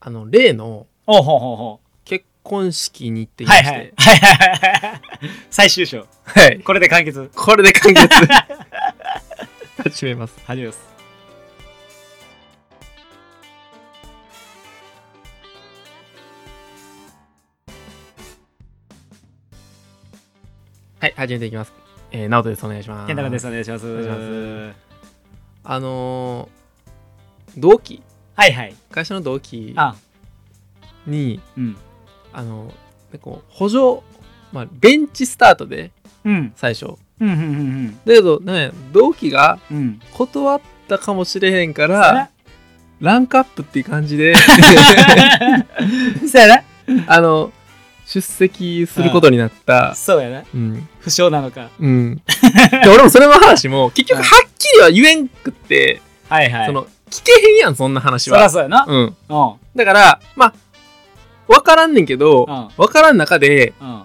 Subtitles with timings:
[0.00, 3.46] あの、例のおうほうほうほ結婚式に行ってう。
[3.46, 3.86] きましはいはい。
[3.88, 5.00] て、はいはいはいはい。
[5.50, 6.06] 最終章。
[6.24, 6.60] はい。
[6.60, 7.30] これで完結。
[7.34, 8.08] これで完結。
[9.90, 10.40] 始めます。
[10.46, 10.90] 始めます。
[20.98, 21.72] はい、始めていきます。
[22.12, 22.66] えー、直人です。
[22.66, 23.06] お願いします。
[23.06, 23.46] 健太郎です。
[23.46, 23.86] お願いします。
[23.90, 24.74] お願いします
[25.64, 28.02] あのー、同期、
[28.40, 28.74] はいはい。
[28.90, 29.94] 会社の同期あ、
[31.06, 31.76] に、うん。
[32.32, 32.72] あの、
[33.12, 34.02] ねこう補助、
[34.50, 35.90] まあ、ベンチスタートで、
[36.24, 36.52] うん。
[36.56, 36.86] 最初。
[37.20, 39.76] うんうんうんだけど、ね、同期がうん。
[39.76, 40.00] うん。
[40.14, 42.30] 断ったかもしれへんから、
[42.98, 44.38] ランクアップっていう感じで、な。
[46.26, 46.64] そうやな。
[47.08, 47.52] あの、
[48.06, 49.94] 出席することになった。
[49.94, 50.44] そうやな。
[50.54, 50.88] うん。
[51.00, 51.68] 不詳なのか。
[51.78, 52.22] うん。
[52.82, 56.66] で俺もそれの話も、結局はっきりは言えんくって、はいはい。
[56.66, 58.50] その、聞けへんやん、そんな話そらは。
[58.50, 58.84] そうやな。
[58.86, 58.96] うん。
[59.04, 59.14] うん。
[59.76, 60.54] だから、まあ、
[61.48, 64.02] わからんねんけど、うんわからん中で、うん。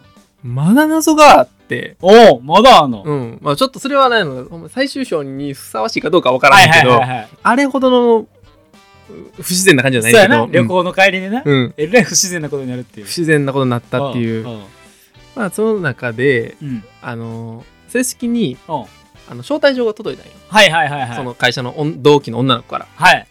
[0.55, 3.03] まだ謎があって、おお、まだあんの？
[3.03, 3.39] うん。
[3.41, 7.29] まあちょっとそれはないの、ほんま最終章にふさわしいかどうかわからはいんねんけど、はいはいはい。
[7.41, 8.27] あれほどのう
[9.33, 10.37] 不自然な感じじゃそうやな。
[10.37, 11.41] ないんだけど、旅行の帰りにな。
[11.43, 11.53] うん。
[11.53, 11.73] うん。
[11.77, 13.09] えらい不自然なことになるっていう不。
[13.09, 14.47] 自然なことになったっていう。
[14.47, 14.63] うん。
[15.35, 16.83] まあその中で、うん。
[17.01, 18.85] あのー正式に、うん。
[19.29, 20.33] あの、招待状が届いたんよ。
[20.49, 21.17] はいはいはいはい。
[21.17, 22.87] その会社の同期の女の子から。
[22.95, 23.27] はい。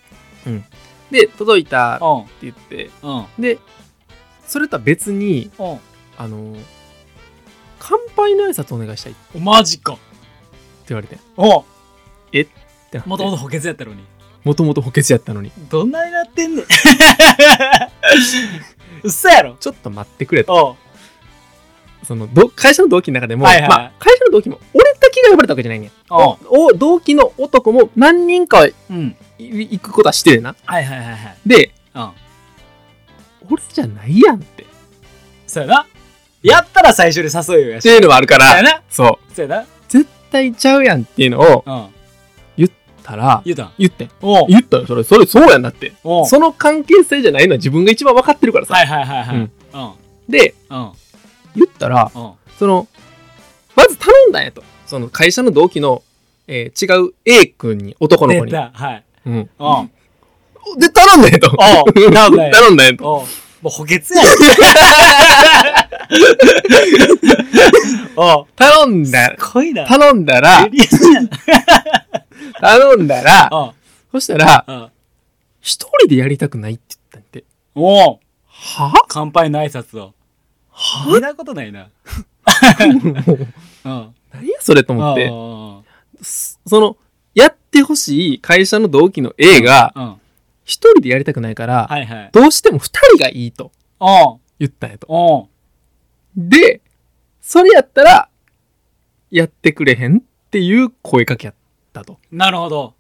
[1.11, 2.25] で、届いたってうん。
[2.43, 3.27] 言って、うん。
[3.39, 3.59] で、
[4.47, 5.79] それとは別に、うん。
[6.17, 6.63] あのー
[7.87, 9.99] 乾杯の挨拶お願いしたいっておマジか。
[10.89, 11.19] 言われて。
[11.37, 11.65] おっ
[12.33, 12.49] て
[12.93, 14.05] なってもともと補欠やったのに。
[14.43, 15.53] もともと補欠やったのに。
[15.69, 16.65] どんなになってんねん。
[19.03, 19.57] うっそやろ。
[19.61, 20.55] ちょっと待ってくれと。
[20.55, 20.77] おう
[22.05, 25.91] その、ど会社の同期の中でも、はいはいまあ、会社の同期も、俺だけが呼ばれたわけじゃないねん。
[26.11, 29.17] おうお同期の男も何人かいうん。
[29.39, 30.55] 行くことはしてるな。
[30.65, 31.37] はいはいはいはい。
[31.47, 32.11] で、うん。
[33.51, 34.63] 俺じゃないやんって。
[34.63, 34.67] っ
[35.47, 35.87] そうやな。
[36.43, 37.85] やったら最初に誘うよやし。
[37.85, 38.83] ていうのもあるから、そうやな。
[38.91, 39.35] そう。
[39.35, 39.67] そうやな。
[39.89, 41.87] 絶対ちゃうやんっていうのをうん。
[42.57, 42.71] 言っ
[43.03, 43.73] たら、言うたん？
[43.79, 44.11] 言ってん。
[44.23, 44.87] おう言ったよ。
[44.87, 45.93] それ、それそうやんだって。
[46.05, 48.75] おうその関係性じゃないのは自分が一番分かってるからさ。
[48.75, 49.37] はいはいはいはい。
[49.37, 49.51] ううんん。
[49.75, 49.93] うん。
[50.29, 50.93] で、うん。
[51.55, 52.33] 言ったら、うん。
[52.59, 52.87] その、
[53.77, 54.63] まず頼んだんやと。
[54.87, 56.03] その会社の同期の、
[56.47, 58.51] えー違う A 君に、男の子に。
[58.53, 58.57] で、
[60.91, 61.51] 頼んだんやと。
[61.57, 63.05] 頼んだんや頼んだんやと。
[63.05, 63.27] も
[63.65, 64.27] う補欠やん。
[68.57, 69.87] 頼んだ、すごいな。
[69.87, 70.69] 頼んだら。
[72.61, 73.51] 頼んだら、
[74.13, 74.89] そしたら、うん。
[75.61, 76.83] 一人でやりたくないって
[77.13, 77.45] 言ったんで。
[77.75, 78.93] おうは？
[79.09, 80.13] 乾杯の挨拶を。
[80.75, 81.15] は？
[81.15, 81.89] 見たことないな。
[83.85, 84.15] うん。
[84.33, 85.27] 何やそれと思って。
[85.27, 85.85] うん
[86.23, 86.97] そその、
[87.35, 90.17] やってほしい会社の同期の A が、うん。
[90.65, 92.31] 一人でやりたくないから、はいはい。
[92.33, 93.71] どうしても二人がいいと
[94.59, 95.49] 言ったんやと。
[96.37, 96.81] で、
[97.43, 98.29] それやったら、
[99.31, 100.21] やってくれへんっ
[100.51, 101.55] ていう声かけやっ
[101.93, 102.19] たと。
[102.33, 102.95] なるほど。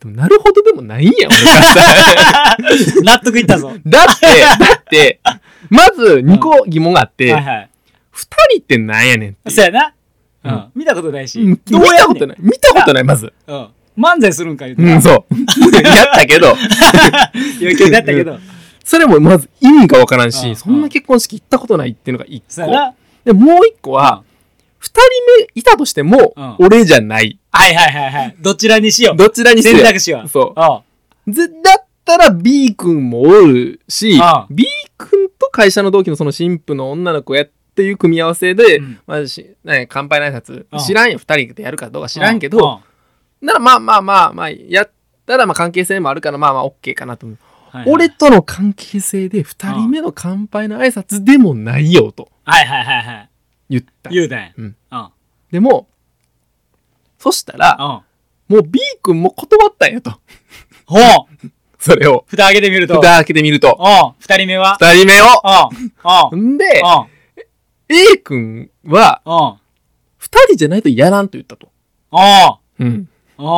[0.00, 2.56] でもなるほどでもないんや、俺からしたら
[3.02, 3.72] 納得いったぞ。
[3.86, 5.20] だって、だって、
[5.70, 7.70] まず二個疑問があって、はいはい。
[8.10, 8.26] 二
[8.56, 9.94] 人ってなんやねんってそうやな。
[10.44, 10.72] ううんん。
[10.74, 11.40] 見たことないし。
[11.40, 12.36] うん見たことない。
[12.40, 13.32] 見たことない、まず。
[13.46, 13.68] うん。
[13.96, 15.34] 漫才するんか言うてうん、そう。
[15.82, 16.54] やったけど、
[17.60, 18.38] 余計だったけど。
[18.84, 22.94] それもまず意味がわからんうんし、そんな結婚式行ったことないっていうのが一個。
[23.24, 24.22] で、もう一個は、
[24.78, 25.00] 二人
[25.40, 27.38] 目いたとしてもうん、俺じゃない。
[27.50, 28.36] はいはいはいはい。
[28.40, 29.16] どちらにしよう。
[29.16, 30.28] どちらにせよ選択肢は。
[30.28, 30.82] そあ
[31.26, 31.32] う。
[31.32, 34.64] ぜだったら B 君もおるしうん B
[34.98, 39.00] 君と会社の同期のその新婦の女の子やっていう組み合わせで、うん。
[39.06, 40.78] まあしね、乾杯の挨拶うん。
[40.80, 42.80] 知らんよ二人でやるかどうか知らんけうど、
[43.40, 44.90] ならまあまあまあまあやっ
[45.24, 47.38] たらまあ関係性もあるからまあまあ OK かなと思う、
[47.70, 47.92] はいはい。
[47.92, 52.28] 俺との関係性で二人目の乾杯の挨拶でもないよと。
[52.44, 53.30] はいはいはいはい。
[53.70, 54.10] 言った。
[54.10, 54.52] 言うたんや。
[54.56, 54.76] うん。
[54.90, 55.08] うん。
[55.52, 55.88] でも
[57.18, 58.04] そしたら
[58.48, 58.56] うん。
[58.56, 60.10] もう B 君も断ったんやと。
[60.86, 61.50] ほう
[61.88, 62.94] それを蓋開けてみると。
[62.96, 64.14] 蓋開けてみるとうん。
[64.18, 65.24] 二人目は二人目を
[66.32, 66.42] うん。
[66.42, 66.54] うん。
[66.54, 67.96] んで、うん。
[67.96, 69.58] A 君は、うん。
[70.18, 71.70] 二人じゃないとやらんと言ったと。
[72.12, 72.86] うん。
[72.86, 73.08] うん。
[73.38, 73.48] うん。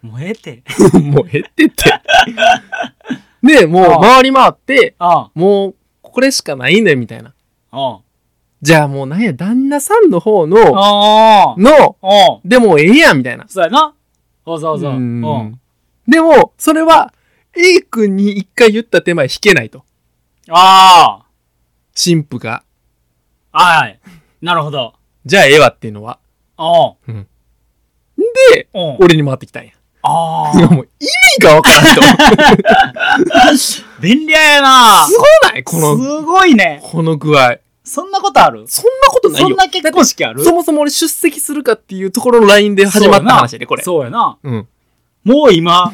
[0.10, 0.62] もうええて。
[0.98, 1.92] もう減ってって。
[3.60, 5.26] で、もう回り回って、うん。
[5.34, 7.34] もうこれしかないね、みたいな。
[7.72, 7.98] うん。
[8.62, 11.62] じゃあもうなんや、旦那さんの方の、うん。
[11.62, 12.48] の、うん。
[12.48, 13.44] でもええやん、みたいな。
[13.48, 13.92] そうやな。
[14.46, 14.92] そうそうそう。
[14.92, 15.60] ううんん。
[16.10, 17.14] でも、それは、
[17.56, 19.84] A 君に一回言った手前引けないと。
[20.48, 21.22] あ
[21.94, 22.64] 神父が。
[23.52, 23.62] あ。
[23.80, 24.00] はい。
[24.42, 24.94] なるほど。
[25.24, 26.18] じゃあええわっていうのは。
[26.58, 27.26] うん。
[28.52, 28.96] で、うん。
[29.00, 29.72] 俺に回ってきたんや。
[30.02, 31.06] あいや もう意
[31.38, 32.00] 味がわからんと。
[34.00, 35.64] 便利屋やなすごない？
[35.64, 36.80] この、すごいね。
[36.82, 37.58] この具合。
[37.84, 38.64] そんなことある？
[38.66, 39.48] そんなことないよ。
[39.48, 40.42] そんな結婚式ある？
[40.42, 43.82] そもそも俺出席するかっていうところのラインで始まった話で、これ。
[43.82, 44.38] そうやな。
[44.42, 44.68] うん。
[45.24, 45.92] もう今、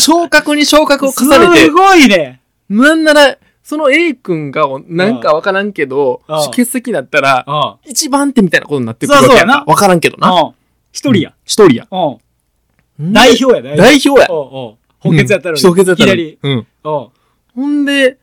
[0.00, 2.40] 昇格に昇格を重ねすて、ごいね。
[2.68, 7.90] なんなら、その A 君がなんかわからんけどうん、欠席だったら、うん。
[7.90, 9.64] 一番手みたいなことになってくるわけやな。
[9.64, 10.30] かわからんけどな。
[10.32, 10.54] うん。
[10.92, 11.34] 一人や。
[11.44, 11.86] 一人や。
[11.90, 13.12] うん。
[13.12, 14.26] 代表や、代代表や。
[14.28, 14.76] 補
[15.10, 15.62] 欠やったのに。
[15.62, 16.38] うん補欠やったのにいきなり。
[16.42, 16.66] うん。
[16.84, 17.10] おう
[17.54, 18.18] ほんで、う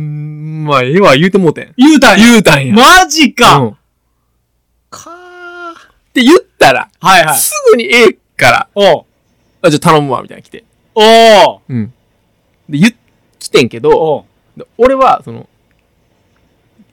[0.00, 1.74] ん、まあ、ええわ、言うてもうてん。
[1.76, 2.26] 言うたんや。
[2.26, 2.74] 言うたんや。
[2.74, 3.76] マジか、うん。
[4.90, 7.38] かーって言ったら、はいはい。
[7.38, 9.04] すぐに A から、おう
[9.62, 10.64] あ、じゃあ頼むわ、みたいな来て。
[10.94, 11.92] おううん。
[12.68, 12.92] で、言っ、
[13.38, 14.26] 来てんけど、
[14.56, 15.48] で俺は、その、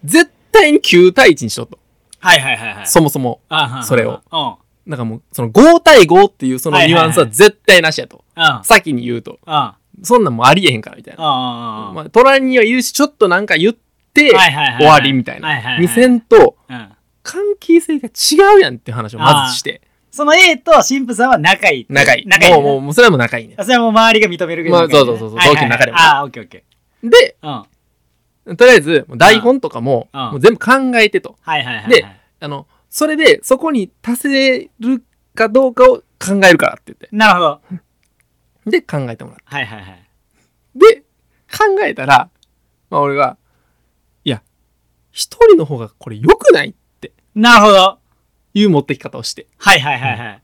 [0.04, 1.80] 絶対に9対1にしろと。
[2.20, 2.88] はいはいはいはい。
[2.88, 3.42] そもそも。
[3.50, 4.22] あはんそれを。
[4.32, 4.56] うん。
[4.90, 8.24] なんかもう、その5対5っていうそのはいはいはいニュアンスは絶対なしやと。
[8.36, 8.60] うん。
[8.64, 9.40] 先に言うと。
[9.46, 9.72] うん。
[10.04, 11.24] そんなんもうありえへんから、みたいな。
[11.24, 13.76] あまあ、隣にはいるし、ちょっとなんか言っ
[14.14, 14.78] て、はいはいはい。
[14.78, 15.48] 終わりみたいな。
[15.50, 15.82] はいはいはい。
[15.82, 16.90] 見せんと、うん。
[17.24, 19.82] 関係性が違うやんって話をまずして。
[20.16, 21.86] その A と神父さんは仲いい。
[21.90, 22.26] 仲いい。
[22.26, 22.54] 仲いい。
[22.54, 23.56] もう、もう、もうそれはもう仲いいね。
[23.62, 24.76] それはもう周りが認めるけど。
[24.78, 26.64] まあそうそうそう同期の中でもああ、オッケーオッケ
[27.04, 27.46] で、ー。
[27.46, 27.52] うん。
[27.52, 27.66] は
[28.50, 31.36] いとりあえず、台本とかも、うんもう全部考えてと。
[31.42, 31.90] はいはいはい。
[31.90, 32.06] で、
[32.40, 35.04] あの、それで、そこに足せる
[35.34, 37.10] かどうかを考えるからって言って。
[37.12, 37.40] なるほ
[38.66, 38.72] ど。
[38.72, 40.06] で、考えてもらっはいはいはい。
[40.80, 40.96] て。
[40.96, 41.02] で、
[41.52, 42.30] 考えたら、
[42.90, 43.36] まあ俺が、
[44.24, 44.42] いや、
[45.12, 48.00] 一人の方がこれ良くないってなるほど。
[48.56, 49.46] いう持ってき方をして。
[49.58, 50.42] はいはいはいはい。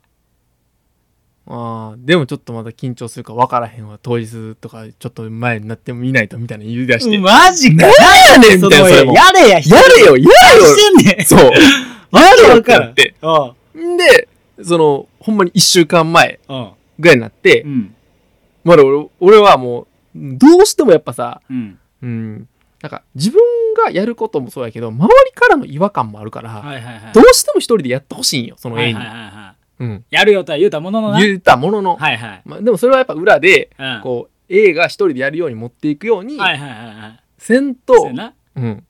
[1.46, 3.98] ああ、でもちょっとまだ緊張するか分からへんわ。
[4.00, 7.18] 当日とか、ちょっと前になっても見ないとみたいな言い出して。
[7.18, 7.86] マジか。
[7.86, 9.14] やねんみたいな、それも。
[9.14, 11.24] やれや、やれよ、やれよしてんねん。
[11.24, 11.50] そう。
[12.12, 12.90] マジわからん。
[12.90, 13.14] って。
[13.74, 14.28] で、
[14.62, 16.70] その、ほんまに一週間前うん。
[16.98, 17.94] ぐらいになってう、ん。
[18.62, 21.78] まだ俺、俺はもう、どうしてもやっぱさ、うん。
[22.02, 22.48] うん、
[22.82, 23.40] なんか自分
[23.74, 27.12] がやることもそうやけど、周りからの違和感もあるから、はいはいはい。
[27.12, 28.94] どうしても一人でやってほしいんよ、その絵に。
[28.94, 29.84] はいはいはいはい。
[29.84, 30.04] うん。
[30.10, 31.20] やるよとは言うたもののな。
[31.20, 31.96] 言ったものの。
[31.96, 32.42] はいはい。
[32.44, 34.00] まあ、でもそれはやっぱ裏で、うん。
[34.02, 37.20] こう、A が一人でやるように持っていくように、はいはいはいはい。
[37.38, 38.10] せんとそ
[38.54, 38.84] うん、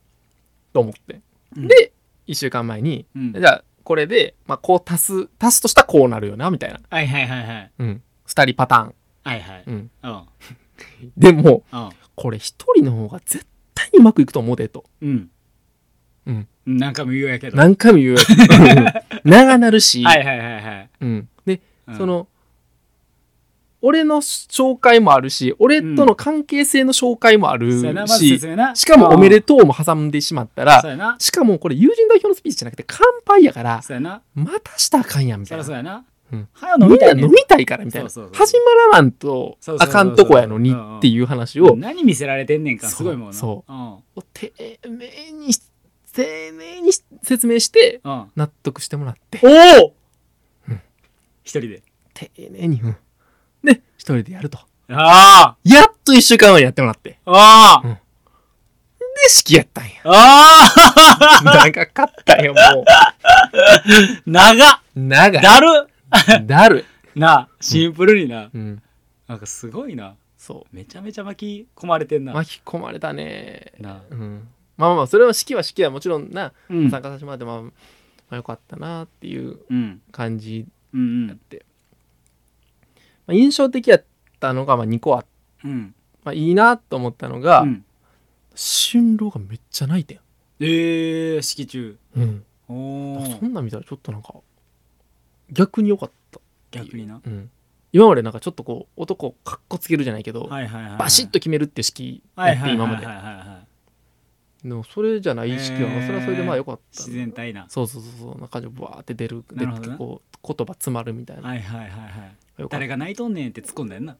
[0.72, 1.20] と思って。
[1.56, 1.92] うんで、
[2.26, 3.32] 一週間前に、うん。
[3.34, 6.80] じゃあ、これで、まあ、こう足す、足すとしたらこうなるよな、みたいな。
[6.88, 7.70] はいはいはいはい。
[7.78, 8.02] うん。
[8.24, 8.94] 二人パターン。
[9.24, 9.64] はいはい。
[9.66, 9.90] うん。
[10.02, 10.22] うん。
[11.16, 11.90] でも、うん。
[12.14, 14.84] これ一人の方が絶対にうまくいくと思うで、と。
[15.00, 15.30] うん。
[16.26, 16.48] うん。
[16.66, 17.56] 何回も言うやけど。
[17.56, 18.30] 何回も言うやつ。
[18.30, 18.34] う
[19.28, 20.90] ん長なるし、はいはいはいはい。
[21.00, 21.28] うん。
[21.44, 22.28] で、うんそ、の、
[23.80, 28.24] 俺の紹介もあるし、俺との関係性の紹介もあるそうやな、まず
[28.74, 31.16] し、かもおめでととうも挟んでしまったら。
[31.18, 33.82] しかもこれ友人代表のスピーチじゃなくて乾杯やから。
[34.34, 36.04] またしたらあかんやんみそたいな。
[36.32, 36.38] りゃそうやな。
[36.38, 38.10] うんはよ飲みたいね飲みたいからみたいな。
[38.10, 43.34] そうそうそう始まらなんとあかんとこやのにっていう話を、何見せられてんねんか、すごいもんな。。
[43.34, 44.52] そう丁
[44.88, 45.52] 寧に、
[46.12, 46.92] 丁寧に
[47.22, 48.12] 説明して、うん。
[48.12, 48.30] うん。
[48.36, 49.94] 納得してもらって、おお
[50.68, 50.80] うん
[51.44, 51.82] 一人で。
[52.14, 52.96] 丁寧に、うん
[53.64, 54.58] で、一人でやると。
[54.88, 57.18] あやっと一週間前にやってもらって。
[57.24, 57.98] あああ
[59.22, 59.90] で、式やったんや。
[60.04, 62.60] ああ 長かったよ、も
[64.26, 65.00] 長っう。
[65.00, 65.42] 長い。
[65.42, 65.88] だる
[66.46, 66.84] だる。
[67.14, 68.50] なあ、シンプルにな。
[68.52, 68.82] うん。
[69.28, 70.16] なんかすごいな。
[70.36, 72.24] そめちゃめちゃ巻き込まれてんう。
[72.26, 72.32] な。
[72.32, 73.72] 巻き込まれたね。
[73.78, 74.48] なうん。
[74.76, 76.90] まあまあまあ、それは式は式はもちろんな、うん。
[76.90, 77.70] 参加させてもらって、まあ、ま
[78.30, 80.00] あ、よかったなっていううん。
[80.10, 81.28] 感じうんうん。
[81.28, 81.64] やって。
[83.26, 84.04] まあ、印象的やっ
[84.40, 85.28] たのが、まあ、2個あって、
[85.64, 85.94] うん。
[86.24, 87.84] まあ、いいなと思ったのが、うん
[88.54, 90.18] 新郎がめっちゃ泣いてん。
[90.60, 91.96] えー、式中。
[92.16, 92.44] うん。
[92.68, 93.46] おおそ。
[93.46, 94.34] んなん見たらちょっとなんか、
[95.52, 96.40] 逆に良かった。
[96.70, 97.20] 逆にな。
[97.24, 97.50] うん。
[97.92, 100.96] 今までなんかちょっとこう、男かっこつけるじゃないけど、はいはいはい。
[100.96, 103.58] バシッと決めるって式やはいって今まではいはいはいはいは
[104.64, 104.68] い。
[104.68, 107.66] でもそれじゃない式は、まあそれはそれでまあよかった自然体な。
[107.68, 111.98] そうそうそうそうな感じでブワーって出る出てこう言葉詰まるみたいな、はいはいはいは
[112.64, 112.68] い。
[112.70, 114.16] 誰が泣いとんねんって突っ込んだよな。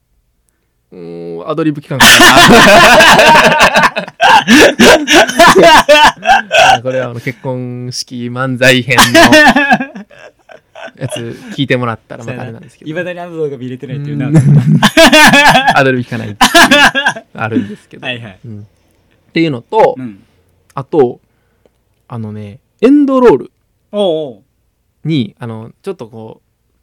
[0.90, 1.98] うーんアドリブ期間
[6.82, 9.04] これはあの結婚式漫才編の
[10.96, 11.20] やつ
[11.56, 14.28] 聞いてもらったらまたあれなんですけどいまだにあの動画見れてないっていうな。
[14.28, 14.36] うん
[15.74, 16.50] アドリブ聞かないっていう
[17.34, 18.38] あるんですけど、はいはい。
[18.44, 20.22] うんっていうのと、うん。
[20.74, 21.20] あと
[22.06, 23.52] あのねエンドロール。
[25.04, 26.40] にあのちょっとこ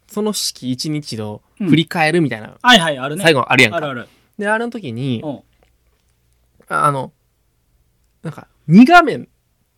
[0.09, 3.23] うその式一日の振り返るみたいな、はいはい、あるね。
[3.23, 4.07] 最後あるやんかあるある。
[4.37, 5.23] であれの時に
[6.67, 7.11] ああの
[8.23, 9.27] なんか2画面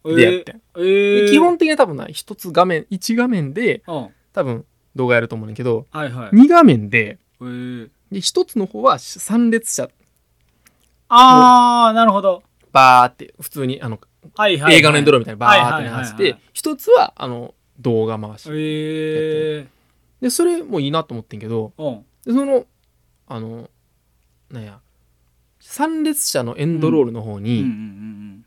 [0.03, 4.09] でやってん、えー、で基本的には多分な一つ画面1画面でうん。
[4.33, 6.29] 多分動画やると思うねんだけどはいはい。
[6.31, 7.45] 2画面でで
[8.19, 9.89] 1つの方は参列者
[11.09, 12.43] ああなるほど。
[12.71, 13.99] バーって普通にあの
[14.35, 14.75] はいはいはい。
[14.75, 16.41] 映画のエンドロールみたいにバーって流はいはいはいしてはい。
[16.53, 18.49] 一つはあの動画回し。
[18.49, 19.67] へえ
[20.21, 22.05] でそれもいいなと思ってんけどうん。
[22.25, 22.65] でその
[23.27, 23.69] あの
[24.49, 24.79] なんや
[25.59, 28.45] 参列者のエンドロールの方うんに、うん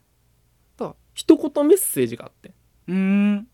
[0.76, 2.52] だから一言メッセージがあって。
[2.88, 3.48] うん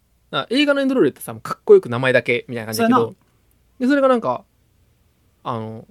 [0.51, 3.15] 映画のエンドロールってさかっこよく名前だけみたいな感じだけど
[3.79, 4.45] でそれがなんか
[5.43, 5.87] あの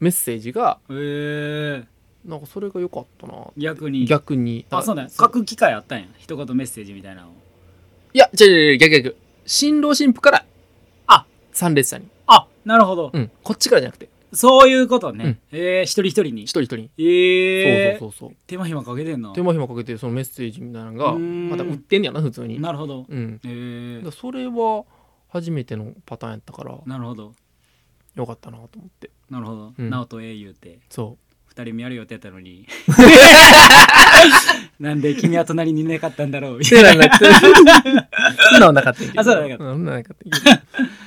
[0.00, 1.84] メッセージがへえ。
[2.24, 4.04] なんかそれが良かったな逆に。
[4.04, 4.66] 逆に。
[4.70, 6.06] あそうだよい書く機会あったんや。
[6.18, 7.32] 一言メッセージみたいなのを。
[8.12, 9.16] や違う違う違う逆逆。
[9.46, 10.44] 新郎新婦から
[11.06, 12.08] あ参列者に。
[12.26, 13.10] あなるほど。
[13.12, 13.30] うん。
[13.42, 15.38] こっちからじゃなくてそういうことね、うん。
[15.58, 16.42] えー、一人一人に？
[16.42, 16.76] 一人一人。
[16.76, 18.36] に、えー、そうそうそうそう。
[18.46, 19.32] 手間暇かけてんの？
[19.32, 22.60] 手間暇かけてそのメッセージみたいなのがまた売ってんねやな普通に。
[22.60, 23.06] なるほど。
[23.08, 23.40] うん。
[23.44, 24.84] えだーそれは
[25.28, 27.32] 初めてのパターンやったからなるほど。
[28.14, 29.10] よかったなと思って。
[29.30, 29.90] なるほど、うん。
[29.90, 30.78] 直人 A 言うて。
[30.88, 31.16] そ
[31.58, 32.68] 二人見やる予定だったのに。
[34.78, 36.58] なんで君は隣にいなかったんだろう。
[36.58, 37.26] みたいなそ
[38.56, 40.16] んなはなかったあそうだなかった、うん、なかっ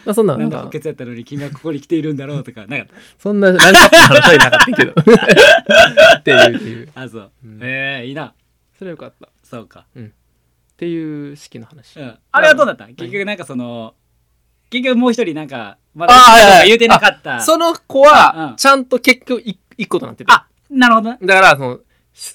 [0.06, 0.64] たそんな なんか。
[0.64, 2.84] 補欠やったのに君はここに来ているんだろうとかなか。
[2.84, 4.92] ったそんななんクアップ話はなかったけど。
[4.92, 6.90] っていうていう。
[6.96, 7.32] あそう、
[7.62, 8.34] ええ、いいな。
[8.78, 9.30] それよかった。
[9.44, 9.86] そうか。
[9.96, 10.06] うん。
[10.08, 10.10] っ
[10.76, 12.88] ていう式の話、うん、あれはどうだった？
[12.88, 13.94] 結局なんかその
[14.70, 17.40] 結局もう一人なんかまだ言うてなかった。
[17.42, 19.44] その子はちゃんと結局
[19.82, 20.24] 1個となって。
[20.28, 21.12] あ、なるほど。
[21.12, 21.80] だから、その、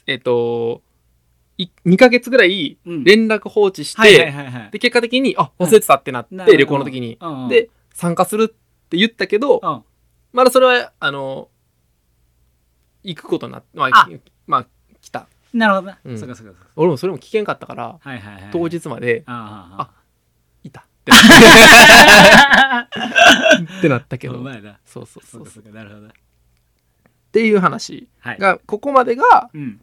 [0.06, 0.82] えっ、と、
[1.58, 4.70] い2ヶ月ぐらい連絡放置して、はいはい。
[4.72, 7.16] で、結果的に、あ、忘れてたってなって、な旅行の時に。
[7.20, 8.48] うんうん、で、参加するっ
[8.88, 9.82] て言ったけど、うん、
[10.32, 11.48] まだそれは、あの、
[13.02, 14.08] 行くことになって、まあ、
[14.46, 14.66] まあ、
[15.00, 15.28] 来た。
[15.54, 15.92] なるほど。
[16.04, 16.68] うんそうかそうかそうか。
[16.76, 18.48] 俺もそれも聞けんかったから、はいはいはい。
[18.52, 18.68] 当。
[18.68, 19.90] 日までああ、あ
[20.64, 21.12] いたって。
[23.78, 24.38] ってなったけど。
[24.38, 24.42] お。
[24.42, 24.78] 前だ。
[24.84, 26.08] そうそうそそううかそうそうか、なるほど。
[27.36, 28.38] っていう話はい。
[28.38, 29.80] がここまでがうん。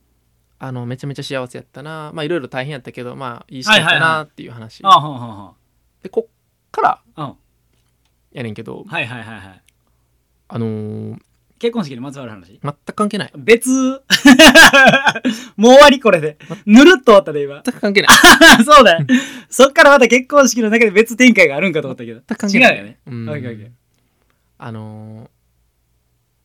[0.57, 2.09] あのめちゃめちゃ幸せやったな。
[2.15, 5.51] まあいろいろ大変やったけどまあいい式やったはいはいはなっていう話、あほんほんほん。
[6.01, 6.31] でこっ
[6.71, 7.33] からうん。
[8.31, 9.61] やねんけどはいはいはいはい。
[10.47, 11.17] あのー
[11.59, 12.59] 結婚式にまつわる話？
[12.61, 13.31] 全く関係ない。
[13.37, 13.69] 別。
[15.55, 16.37] もう終わりこれで。
[16.65, 17.61] ぬるっと終わったで今。
[17.63, 18.09] 全く関係ない。
[18.65, 19.05] そうだよ。
[19.49, 22.21] そっからまた結婚式の中で別展開があるんかと思ったけど。
[22.27, 22.75] 全く関係ない。
[22.75, 22.97] 違うよね。
[23.05, 23.29] うん。
[24.57, 25.29] あのー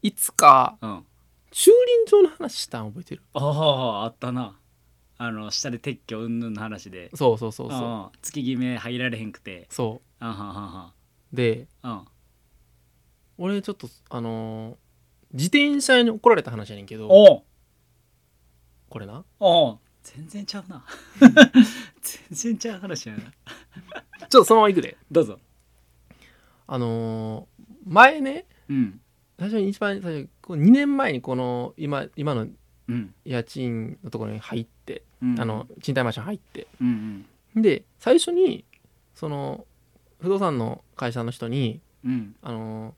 [0.02, 1.05] いつかうん。
[1.50, 3.23] 駐輪場の話したん覚えてる？
[3.35, 4.57] あああったな。
[5.21, 7.11] あの下で撤去云々の話で。
[7.14, 7.81] そうそうそうそう。
[7.81, 9.67] うん月決め入られへんくて。
[9.71, 10.93] そあはんはんは。
[11.33, 12.05] うでんうん。
[13.38, 14.76] 俺ちょっとあのー
[15.35, 17.07] 自転車に怒られた話やねんけど。
[17.11, 17.43] おう。
[18.88, 19.25] これな？
[19.40, 19.78] おう。
[20.02, 20.83] 全然ちゃうな。
[22.00, 23.21] 全然ちゃう話やな。
[23.23, 23.33] ちょ
[24.25, 24.97] っとそのまま行くで。
[25.11, 25.38] どうぞ。
[26.67, 29.00] あのー前ねうん
[29.38, 32.47] 最初に一番最初こう2年前にこの今今の
[32.88, 33.14] うん。
[33.25, 35.40] 家賃のところに入って、うん。
[35.40, 36.66] あの賃貸マンション入って。
[36.80, 38.64] うんで最初に
[39.14, 39.66] その
[40.21, 42.12] 不動産の会社の人にうん。
[42.12, 42.95] うんあの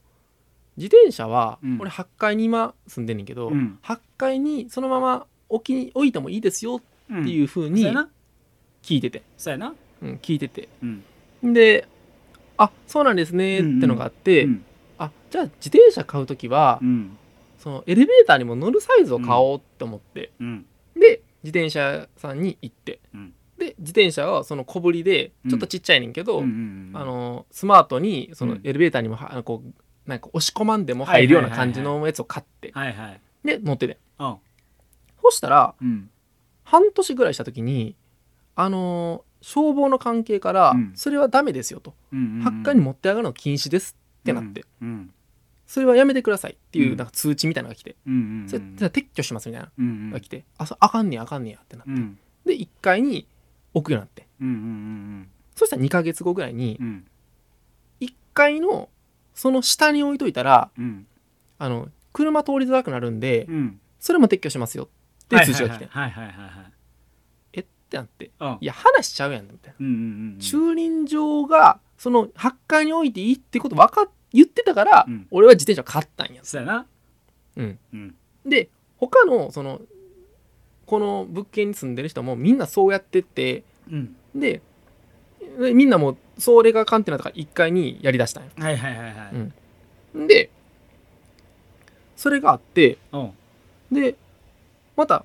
[0.76, 1.78] 自転車は、うん。
[1.80, 3.78] 俺8階に今住んでんねんけど、うん。
[3.82, 6.80] 8階にそのまま置きに置いてもいいですよ
[7.10, 7.22] うん。
[7.22, 8.08] っていう風にそうやな。
[8.82, 9.74] 聞いてて、そうやな。
[10.00, 10.68] うん、聞いてて。
[10.82, 10.86] う
[11.48, 11.52] ん。
[11.52, 11.86] で
[12.56, 14.69] あそうなんですねってのがあって、うんあ
[15.30, 17.16] じゃあ自転車買う時は、うん。
[17.58, 20.66] そのエレベーターにも乗るサイズを買おうって思って、うん。
[20.94, 23.34] で自転車屋さんに行って、うん。
[23.58, 26.50] で自転車はその小ぶりでちょっとちっちゃいねんけど、うんうん
[26.94, 28.60] うんあのスマートにそのうん。
[28.64, 33.98] エレベーターにもはこうなんか押し込まんでも入るような感じのやつを買って、はいはいで乗ってて。
[34.18, 34.36] うん。
[35.22, 36.10] そしたらうん。
[36.64, 37.94] 半年ぐらいした時に
[38.56, 40.92] あのー消防の関係から、うん。
[40.94, 45.12] それはダメですよと、うん発火に持って上がるの禁止ですってなって、うん
[45.70, 46.96] それはやめてくださいっていううん。
[46.96, 52.18] なんか通知みたいなのが来て、うんうんそれじゃあ撤去しますみたいなうんのが来て、あそうあかんねやあかんねやってなって、うん。
[52.44, 53.28] で1階に
[53.72, 54.26] 置くようになって。
[54.40, 56.86] うんうんそしたら2ヶ月後ぐらいにうん。
[56.86, 57.04] うん
[58.00, 58.88] 1階の
[59.34, 61.06] その下に置いといたらうん。
[61.58, 63.80] あの車通りづらくなるんで、うん。
[64.00, 64.88] それも撤去しますよ
[65.24, 66.44] って通知が来て、はいはいはいはい。
[66.46, 66.72] はい
[67.52, 67.60] え？
[67.60, 68.32] ってなって。
[68.40, 70.00] はいいや話しちゃうやんみたいな、うんうんうん
[70.34, 70.38] うん。
[70.40, 75.26] 駐輪場がその8階に置いていいってこと分かっ言ってたから、うん。
[75.30, 76.40] 俺は自転車を買ったんや。
[76.42, 76.86] そうやな。
[77.56, 77.78] うん。
[77.92, 78.14] うん。
[78.46, 78.68] で
[78.98, 79.80] 他のその
[80.86, 84.16] この物件に住んでる人もみんなそうやってってうん。
[84.34, 84.62] で
[85.58, 89.30] でみんなもうそれが観点だから1階にやりだしたんよはいはいはいはい。
[90.14, 90.26] うん。
[90.26, 90.50] で
[92.16, 93.32] それがあってうん。
[93.92, 94.16] で
[94.96, 95.24] また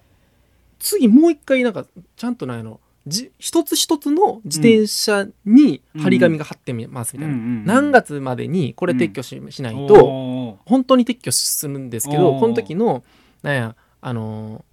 [0.80, 1.86] 次もう一回なんか
[2.16, 13.04] ちゃんとなんやろじ一つ一つの自転車に張り紙が貼ってみますみたいな、何月までにこれ撤去し,、しないとと本当に撤去するんですけどこの時の
[13.44, 14.64] なんやあのー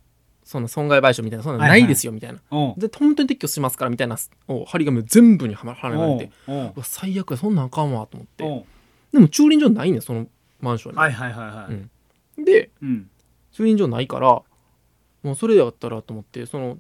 [0.45, 6.31] その損害賠償みたいなそんなのないですよみたいな、おで本当に撤去しますからみたいなを張り紙を全部にはま貼られて。
[6.47, 8.45] おうわ最悪やそんなんあかんわと思って。
[8.45, 8.67] お
[9.13, 10.27] でも駐輪場ないねんその
[10.61, 11.75] マンションに、はいはいはいはい。
[12.39, 12.45] うん。
[12.45, 13.09] でうん。
[13.53, 14.43] 駐輪場ないから
[15.23, 16.77] もうそれやったらと思ってその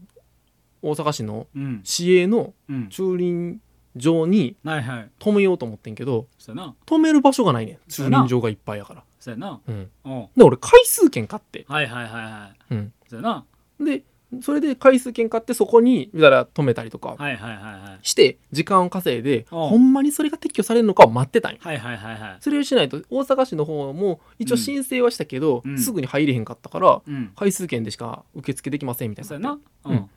[0.82, 1.80] 大阪市のうん。
[1.84, 2.88] 市営のうん。
[2.88, 3.60] 駐輪
[3.96, 5.10] 場にはいはい。
[5.18, 6.74] 止めようと思ってんけどそうやな。
[6.86, 7.76] 止める場所がないねん。
[7.88, 8.18] 駐そうやな。
[8.22, 9.04] 輪場がいっぱいやから。
[9.20, 9.60] そうやな。
[9.66, 9.90] うん。
[10.04, 11.64] おで俺回数券買って。
[11.68, 12.74] はいはいはいはい。
[12.74, 12.92] うん。
[13.08, 13.44] そうやな。
[13.80, 14.02] で
[14.40, 18.08] それで回数券買ってそこにだから止めたりとかはいはいはいはい。
[18.08, 21.58] して時間を稼いでほんまにそれが撤去されるのかを待ってたんよ。
[21.60, 22.36] はいはいはいはい。
[22.40, 25.78] それをしないと大阪市の方も一応申請はしたけど、うん。
[25.78, 27.32] すぐに入れへんかったからうん。
[27.36, 29.28] 回数券でしか受付できませんみたいな。
[29.28, 29.58] そうやな。
[29.84, 30.10] うん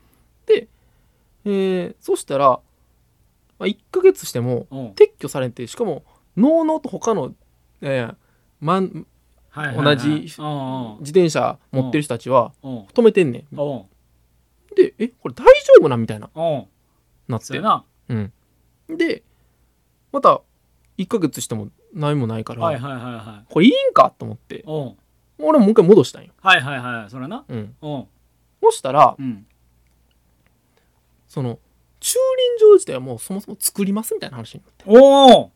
[1.45, 2.59] えーそしたら、ま
[3.59, 4.87] あ、1ヶ月してもうん。
[4.91, 6.03] 撤去されてしかも
[6.35, 7.33] のうのうと他の、
[7.81, 8.15] えー
[8.59, 9.05] まん
[9.49, 9.95] はいはいはい。
[9.97, 12.79] 同じうん自転車持ってる人たちはうん。
[12.87, 13.59] 止めてんねん。
[13.59, 13.83] うん。
[14.75, 16.29] でえこれ大丈夫なみたいな。
[16.35, 16.65] うん。
[17.27, 17.45] なって。
[17.45, 17.85] そうやな。
[18.09, 18.33] うん、
[18.89, 19.23] で
[20.11, 20.41] また
[20.97, 23.53] 1ヶ月しても何もないから、はいはいはいはい。
[23.53, 24.63] これいいんかと思って。
[24.67, 24.95] うん。
[25.37, 27.09] 俺もう一回戻したんよ、はいはいはい。
[27.09, 27.43] それな。
[27.47, 28.05] うん、うん。
[28.61, 29.45] そしたらうん
[31.35, 31.59] その
[31.99, 32.17] 駐
[32.61, 34.85] 輪場自体はもうそもそも作りますみたいな話になって。
[34.87, 35.51] おお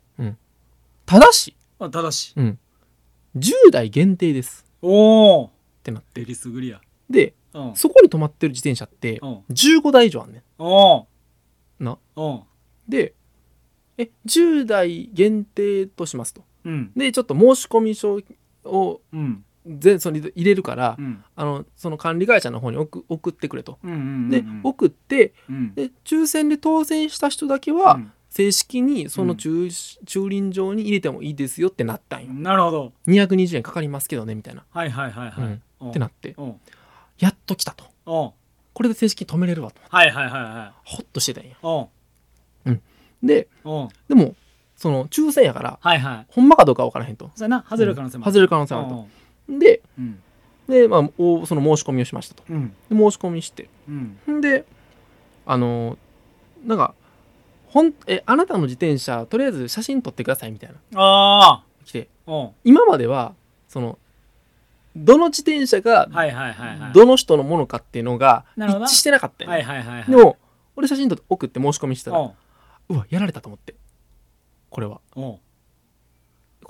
[1.05, 4.65] ただしあただし10台限定です。
[4.81, 5.49] おおっ
[5.81, 6.19] てなって。
[6.19, 6.81] デリスグリア。
[7.09, 7.75] でうん。
[7.75, 9.43] そこに止まってる自転車ってうん。
[9.51, 11.05] 15台以上あんねおん
[11.79, 11.97] な。
[12.17, 12.43] お
[12.89, 13.13] で
[13.97, 16.43] え10台限定としますと。
[16.65, 16.91] うん。
[16.93, 18.19] でちょっと申し込み書
[18.65, 21.23] をうん全その入れるから、うん。
[21.35, 23.77] あのその管理会社の方に送送ってくれと。
[23.83, 25.73] うんうんで、送ってうん。
[25.75, 28.11] で抽選で当選した人だけは、うん。
[28.29, 29.69] 正式にその駐,、
[30.05, 32.33] 駐輪場に入れてもいいですよってなったんよ。
[32.33, 32.93] なるほど。
[33.07, 34.63] 220円かかりますけどねみたいな。
[34.69, 35.45] はいはいはいはい。
[35.45, 35.61] うん。
[35.81, 35.85] う。
[35.87, 36.35] んってなって。
[36.37, 36.43] う。
[36.43, 36.55] ん
[37.17, 37.85] やっと来たと。
[38.05, 38.27] う。
[38.27, 38.31] ん
[38.73, 39.81] これで正式に止めれるわと。
[39.89, 40.79] はいはいはいはい。
[40.85, 41.57] ほっとしてたんや。
[41.63, 42.71] う。
[42.71, 42.81] ん。
[43.23, 43.69] でう。
[43.69, 44.35] んでも
[44.75, 46.25] その抽選やからはいはい。
[46.29, 47.31] ほんまかどうかわからへんと。
[47.35, 47.65] そうやな。
[47.67, 48.95] 外れる可能性も外れる可能性もあると。
[48.95, 49.07] と。
[49.57, 50.21] でうん。
[50.67, 52.43] で、まあ、おその申し込みをしましたと。
[52.49, 52.69] うん。
[52.89, 53.69] で申し込みして。
[53.87, 54.17] うん。
[54.29, 54.65] んで
[55.45, 55.97] あの
[56.65, 56.93] なんか
[57.67, 60.75] ほんえあなたの自転車とりあえず写真撮ってくださいみたいな。
[60.95, 62.09] ああ来て。
[62.27, 62.35] う。
[62.35, 63.33] ん今までは
[63.67, 63.97] その
[64.95, 66.09] どの自転車が
[66.93, 70.37] どの人のものかっていうのが一致してなかったよ、はいはいでも
[70.75, 72.31] 俺写真撮って送って申し込みしてたら
[72.89, 72.93] う。
[72.93, 73.75] わやられたと思って。
[74.69, 75.01] これは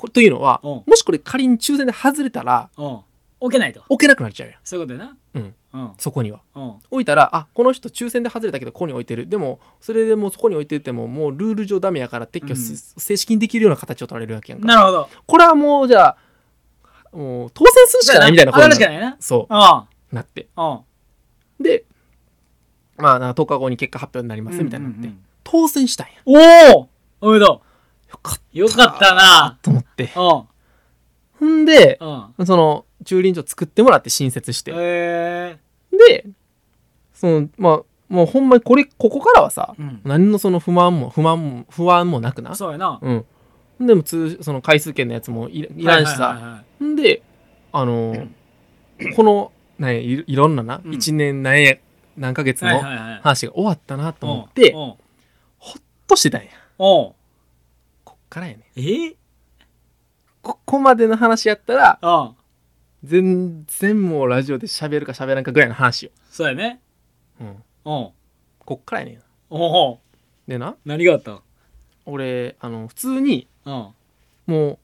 [0.07, 0.69] というのはうん。
[0.85, 2.99] もしこれ仮に抽選で外れたらうん。
[3.41, 3.83] 置けないと。
[3.87, 5.17] 置けなくなっちゃうやんそういうことやな。
[5.35, 5.55] うん。
[5.73, 5.91] うん。
[5.97, 6.41] そこには。
[6.55, 6.73] うん。
[6.91, 9.27] 置いたらあこの人抽選で外れたけどここに置いてる。
[9.27, 12.77] でもそれでもうそこに置いててももうルール上ダメやから撤去し、うん。
[12.77, 14.67] 正式にできるような形を取られるわけやんか。
[14.67, 15.09] なるほど。
[15.25, 16.17] これはもうじゃあ
[17.11, 18.73] もう当選するしかないみたいな当たる。
[18.73, 19.17] になしかないな。
[19.19, 19.53] そう。
[19.53, 19.57] ん。
[19.57, 20.47] うなって。
[20.57, 20.79] うん。
[21.63, 21.85] で
[22.97, 26.13] まあなんか10日後に結果発表になりますみたいになって、うんうんうん当選したんや。
[26.25, 26.89] おお
[27.21, 27.63] おめでと
[28.53, 29.13] よかった。
[29.15, 30.03] なたと思って。
[30.03, 30.09] うん。
[31.39, 32.45] ほんでうん。
[32.45, 35.57] その駐輪場作ってもらって新設して、へえ
[35.91, 36.25] で
[37.13, 40.01] そのまあもうほんまにこれここからはさうん。
[40.03, 42.55] 何のその不満も不満も不安もなくな。
[42.55, 42.99] そうやな。
[43.01, 43.25] うん。
[43.87, 46.51] でも通その回数券のやつもいいらんしさ、はいはいはい。
[46.51, 47.21] はいんで
[47.71, 48.29] あのー
[49.15, 50.91] このなんやいいろんなな、うん。
[50.91, 51.75] 1年何や
[52.17, 52.79] 何ヶ月の
[53.21, 54.97] 話が終わったなと思って、ほ
[55.77, 56.47] っとしてたんや。
[56.77, 57.15] お
[58.29, 59.15] からやねえ？
[60.41, 62.35] ここまでの話やったらうん
[63.03, 66.81] 全然もうラジオで喋るか喋らんかぐらいの話よ、そうやね。
[67.39, 67.51] うん、う。
[67.51, 68.13] んこ
[68.81, 69.99] っからやねんおお
[70.47, 70.75] でな。
[70.85, 71.41] 何があった？
[72.05, 73.73] 俺あの普通にうん。
[73.73, 73.93] も
[74.57, 74.79] う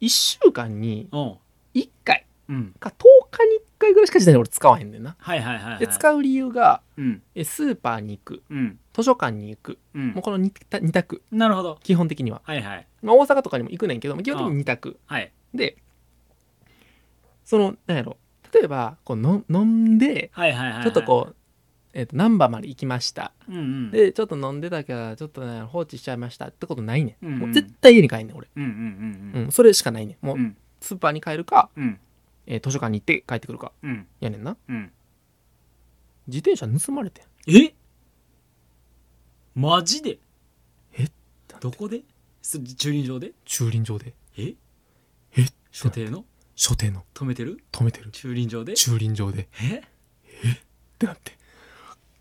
[0.00, 1.38] 1週間にうん。
[1.74, 2.74] 1回うん。
[2.80, 5.16] か10日に1回ぐらいしか自転車俺使わへんねんな。
[5.18, 5.78] はいはいはいはい。
[5.80, 7.22] で使う理由がうん。
[7.34, 8.42] えスーパーに行く。
[8.50, 8.78] うん。
[8.92, 9.78] 図書館に行く。
[9.94, 10.08] うん。
[10.12, 11.22] もうこの 2, 2択。
[11.32, 11.78] なるほど。
[11.82, 12.86] 基本的には、はいはい。
[13.02, 14.98] まあ、大阪とかにも行くねんけど基本的に2択。
[15.06, 15.32] はい。
[15.54, 15.76] で
[17.44, 18.16] そのなんやろ。
[18.52, 20.82] 例えばこうの飲んではいはいはいはい。
[20.84, 21.36] ちょっとこう、
[21.94, 23.32] えー、と難波まで行きました。
[23.48, 23.90] うんうん。
[23.90, 26.46] でちょっと飲んでたからちょっと、ね、放置しちゃいました。
[26.46, 27.38] ってことないねん、うんうん。
[27.40, 29.44] もう絶対家に帰んねん俺、うんうんうん。
[29.44, 30.26] うん、それしかないねん。
[30.26, 30.56] もう、うん。
[30.80, 31.98] スーパーに帰るか、うん
[32.46, 33.72] えー図書館に行って帰ってくるか。
[33.82, 34.06] うん。
[34.20, 34.56] やねんな。
[34.68, 34.92] うん。
[36.26, 37.24] 自転車盗まれてん。
[37.46, 37.74] え？
[39.54, 40.18] マジで？
[40.98, 41.08] え？
[41.60, 42.02] どこで？
[42.40, 43.32] す駐輪場で？
[43.44, 44.14] 駐輪場で。
[44.36, 44.54] え？
[45.36, 45.46] え？
[45.70, 46.24] 所定の？
[46.54, 47.04] 所定の。
[47.14, 47.62] 止めてる？
[47.72, 48.10] 止めてる。
[48.10, 48.74] 駐輪場で？
[48.74, 49.42] 駐輪場で。
[49.42, 49.82] っえ？
[50.98, 51.32] てなって。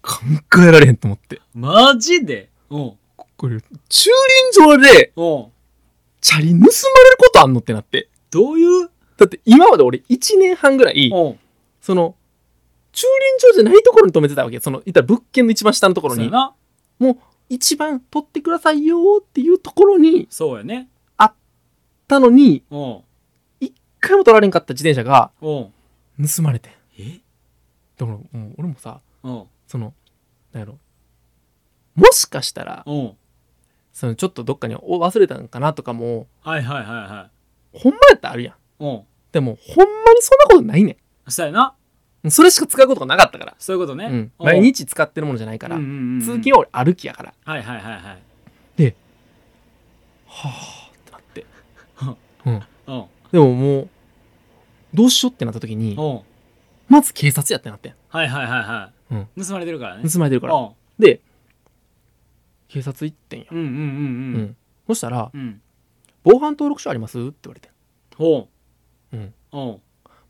[0.01, 0.19] 考
[0.61, 1.41] えられへんと思って。
[1.53, 2.49] マジで？
[2.69, 2.97] うん。
[3.37, 4.09] これ、駐
[4.57, 5.51] 輪場で、うん。
[6.21, 6.71] チャリ盗まれる
[7.17, 8.09] ことあんのってなって。
[8.29, 8.89] どういう？
[9.21, 11.39] だって今まで俺1年半ぐらい、うん。
[11.79, 12.15] その、
[12.91, 14.59] 駐輪場じゃないところに止めてたわけ。
[14.59, 16.55] その、言ったら物件の一番下のところうやな。
[16.97, 20.89] もう一番取ってくださいよーっていうところに、そうやね。
[22.07, 23.01] たのに、うん。
[23.59, 26.27] 一回も取られんかった自転車がうん。
[26.27, 26.73] 盗まれてん。
[26.97, 27.21] え？
[27.97, 29.43] だからもう俺もさ、うん。
[29.65, 29.93] その、
[30.51, 30.77] なんやろ。
[31.95, 33.13] もしかしたら、うん。
[33.93, 37.29] そのちょっとどっかにお忘れたんかなとかも、はいはいはいは
[37.71, 38.83] ほんまやったらあるやん。
[38.83, 38.87] い。
[38.87, 39.03] うん。
[39.31, 41.75] でも、ほんまにそんなことないねそうやな。
[42.27, 42.31] ん。
[42.31, 43.55] それしか使うことがなかったから。
[43.57, 44.05] そういうことね。
[44.05, 44.31] うん。
[44.39, 45.77] おう毎日使ってるものじゃないから。
[45.77, 47.33] うんうんうんうん通勤は俺歩きやから。
[47.43, 48.03] はいはいはいはい。
[50.33, 51.45] はぁってなって。
[52.45, 52.53] うん。
[52.53, 53.05] うん。
[53.31, 53.89] でももう、
[54.93, 56.21] どうしようってなった時に、うん。
[56.87, 57.95] まず警察やってなってん。
[58.09, 59.27] はいはいはいはうん。
[59.37, 59.45] い。
[59.45, 60.09] 盗まれてるからね。
[60.09, 60.55] 盗まれてるから。
[60.55, 60.69] うん。
[60.99, 61.21] で、
[62.67, 63.45] 警察行ってんや。
[63.51, 64.55] うんうんううんん
[64.87, 65.39] そしたら、うん。
[65.41, 65.61] うん。
[66.23, 67.19] 防犯登録証あります？
[67.19, 67.71] って言われてん。
[68.15, 68.47] ほう
[69.17, 69.33] ん。
[69.51, 69.57] う。
[69.57, 69.81] うん。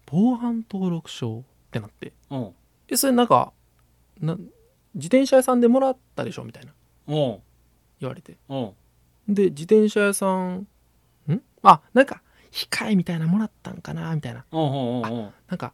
[0.05, 2.13] 防犯登録証ってなって。
[2.29, 2.51] うん。
[2.87, 3.53] え、それなんか、
[4.19, 4.35] な
[4.93, 6.73] 自転車屋さんでもらったでしょみたいな。
[7.07, 7.39] うん。
[7.99, 8.37] 言われて。
[8.49, 8.73] うん。
[9.33, 10.67] で、自転車屋さん、
[11.29, 11.41] ん？
[11.63, 14.45] あ、なんか、控えみたいなのもらったんかなみたいな。
[14.51, 15.29] うんうんうんうん。
[15.47, 15.73] なんか、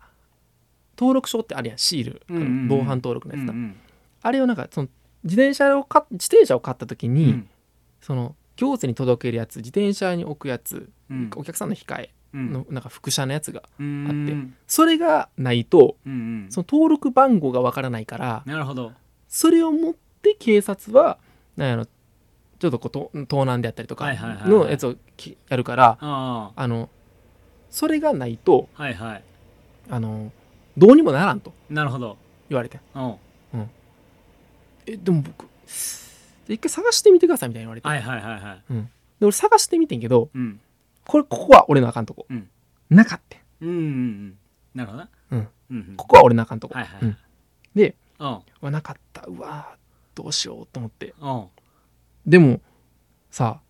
[0.98, 2.22] 登録証ってあるやん、シール。
[2.30, 3.54] うんうんうん防犯登録のやつな。
[3.54, 3.76] うん
[4.24, 4.89] あれをなんか、その、
[5.24, 7.43] 自転車を買っ自転車を買った時うんに、
[8.02, 16.16] その、行政に届けるやつ、自転車に置くやつ、うんお客さんの控えうんの、なんか副車のやつが、うんあってうんそれがないと、うんう
[16.48, 16.52] ん。
[16.52, 18.92] その登録番号がわからないから、なるほど。
[19.28, 21.18] それを持って警察は、
[21.56, 24.12] なんやろ、ちょっとこうと盗難であったりとか
[24.46, 26.68] のやつをきやるから、ああ。
[26.68, 26.90] の、
[27.70, 29.24] それがないと、あはいはい。
[29.90, 30.32] あの、
[30.78, 32.18] どうにもならんとなるほど。
[32.50, 32.80] 言われて。
[32.96, 33.16] うん。
[34.86, 35.46] え、でも僕、
[36.48, 37.88] 一回探してみてくださいみたいに言われて。
[37.88, 38.74] はいはいはいはい。
[39.20, 40.60] で、俺探してみてんけど、うん
[41.08, 42.28] これ、ここは俺のあかんとこ。
[42.30, 42.50] うん。
[42.89, 43.38] なかった。
[43.38, 44.38] んうんうんうん。
[44.76, 45.10] なるほどな。
[45.32, 45.48] うん。
[45.72, 45.96] うんうん。
[45.96, 46.76] ここは俺のあかんとこ。
[46.76, 47.17] はいはいうん。
[47.76, 49.24] で、うなかった。
[49.26, 49.76] うわ
[50.15, 51.13] どうしようと思って。
[51.20, 51.46] うん。
[52.26, 52.62] でも、
[53.32, 53.62] さ、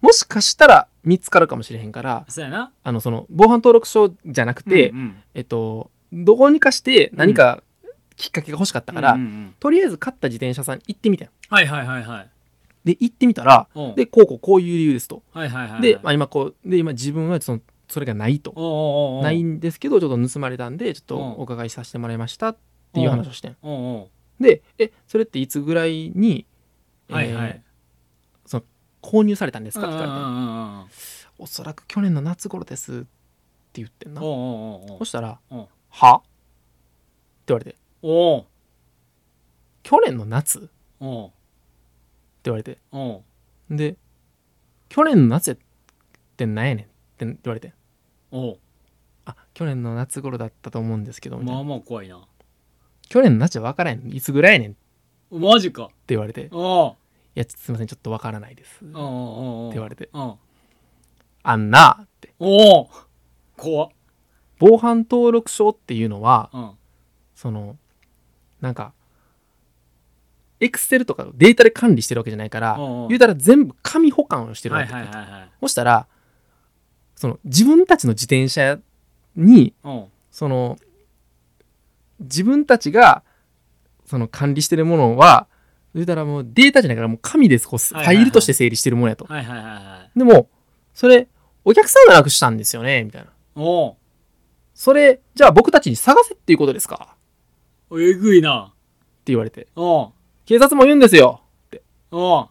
[0.00, 2.72] もしかしたら見つかるかもしれへんから、そうやな。
[2.82, 5.22] あの、その、防犯登録証じゃなくて、うんうん。
[5.34, 7.62] えっと、どこにかして何か
[8.16, 9.54] きっかけが欲しかったから、うんうんうん。
[9.60, 11.30] とりあえず買った自転車さん行ってみてん。
[11.48, 12.30] はいはいはいはい
[12.84, 13.94] で、行ってみたら、うん。
[13.94, 15.22] で、こうこうこういう理由ですと。
[15.32, 18.52] はいはいはいで、まあ、今こう、で、今自分はその、それがないと。
[18.54, 21.22] おうおうおうないんですけど、ちょっと盗まれたんで、ちょっとうん。
[21.32, 22.56] お伺いさせてもらいましたっ
[22.92, 23.56] ていう話をしてん。
[23.62, 24.08] おうお
[24.40, 26.46] で、え、それっていつぐらいに、
[27.08, 27.62] うはいはえーい
[29.02, 30.94] 購入されたんですかって聞かれて、
[31.38, 33.06] おそらく去年の夏頃ですって
[33.80, 34.22] 言ってんな。
[34.22, 34.28] おう。
[34.28, 35.66] おうおうおそうしたら、うん。
[35.88, 36.16] は？
[36.16, 36.28] って
[37.46, 38.46] 言われて、おう
[39.82, 40.68] 去年の夏？
[41.00, 41.30] おう
[42.44, 43.22] 言われて、おう。
[43.70, 43.96] で、
[44.88, 45.56] 去年の夏っ
[46.36, 47.72] てなんやねんって言われて、
[48.30, 48.58] おう。
[49.24, 51.54] あ、去年の夏頃だったと思うんですけど、みたいな。
[51.54, 52.20] まあまあ怖いな
[53.08, 54.14] 去年の夏は分からへん。
[54.14, 54.80] いつぐらいやねんって
[55.30, 55.90] マジか。
[56.06, 56.48] 言われて、い
[57.34, 58.84] や、すいません、ちょっと分からないです。
[58.84, 60.34] って言われて、うん
[61.42, 62.34] あんなって。
[62.38, 62.90] おお
[63.56, 63.90] 怖っ。
[64.58, 66.70] 防犯登録証っていうのは、うん。
[67.34, 67.78] その、
[68.60, 68.92] なんか、
[70.60, 72.76] エクセルとかデータで管理してるわけじゃないから、
[73.08, 75.50] 言うたら全部紙保管をしてるわはいけ、はいはいはい。
[75.60, 76.06] そしたら、
[77.16, 78.78] その自分たちの自転車
[79.36, 80.04] に、うん。
[80.30, 80.78] その、
[82.20, 83.22] 自分たちが、
[84.04, 85.46] その管理してるものは、
[85.94, 87.66] 言うたらもうデータじゃないからもう紙です。
[87.66, 89.24] こうファイルとして整理してるものやと。
[89.24, 90.18] はいはいはいはい。
[90.18, 90.48] でも、
[90.94, 91.26] それ、
[91.64, 93.30] お客さんがなくしたんですよね、みたいな。
[93.56, 93.96] お
[94.74, 97.16] それ、じゃあ僕たちに探せっていうことですか？
[97.90, 98.72] おえぐいな。
[98.72, 98.74] っ
[99.24, 99.66] て言われて。
[99.76, 100.12] おう
[100.46, 101.42] 警察も言うんですよ。
[101.66, 101.82] って。
[102.10, 102.48] おう。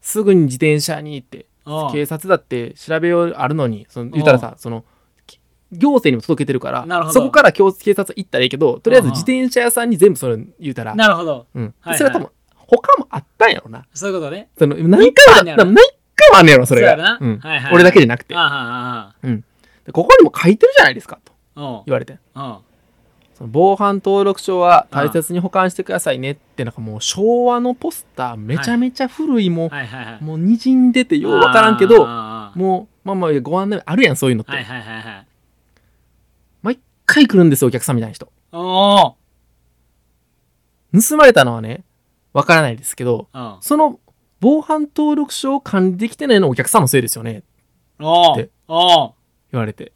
[0.00, 1.46] すぐに自転車にって。
[1.64, 1.92] おう。
[1.92, 4.84] 警察だって調べようあるのに、その言ったらさ、その、
[5.26, 5.40] き
[5.72, 7.14] 行政にも届けてるからなるほど。
[7.14, 11.46] そこから警警察行ったらいいけどとりあえず自転車屋さんに全部それ言うたら、なるほど。
[11.54, 11.74] うん。
[11.80, 13.86] はいそれは多分他もあったんやろな。
[13.94, 14.48] そういうことね。
[14.58, 15.64] その何いっぱいあ回もんねやろ。
[15.64, 15.74] 何
[16.16, 16.90] 回もあんねやろそれが。
[16.92, 17.18] そうやな。
[17.20, 17.38] うん。
[17.38, 17.74] はいはい。
[17.74, 18.34] 俺だけじゃなくて。
[18.34, 19.26] あああ
[19.86, 21.82] でここにも書いてるじゃないですかとあおう。
[21.86, 22.18] 言われて。
[22.34, 22.62] おう
[23.38, 32.04] その防犯登録証は大切に保管してくださいねってなんかもう昭和のポスターめちゃめちゃ古いもう、はいはいはいもうにじんでてようわからんけど
[32.56, 35.26] もうまあまあご案内あるやんそういうのって、はいはいはいはい。
[36.62, 38.28] 毎回来るんですよお客さんみたいな人。
[38.50, 39.14] お
[40.92, 41.84] 盗まれたのはね
[42.32, 43.28] わからないですけど
[43.60, 44.00] その
[44.40, 47.42] 防犯登録証を管理できてないのはお客さんのせいですよね
[48.00, 49.12] おうでおう
[49.52, 49.92] 言われて。